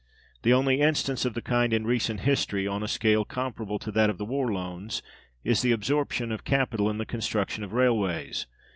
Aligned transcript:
The 0.41 0.51
only 0.51 0.81
instance 0.81 1.25
of 1.25 1.35
the 1.35 1.43
kind 1.43 1.71
in 1.71 1.85
recent 1.85 2.21
history, 2.21 2.65
on 2.65 2.81
a 2.81 2.87
scale 2.87 3.23
comparable 3.23 3.77
to 3.77 3.91
that 3.91 4.09
of 4.09 4.17
the 4.17 4.25
war 4.25 4.51
loans, 4.51 5.03
is 5.43 5.61
the 5.61 5.73
absorption 5.73 6.31
of 6.31 6.43
capital 6.43 6.89
in 6.89 6.97
the 6.97 7.05
construction 7.05 7.63
of 7.63 7.71
railways. 7.71 8.47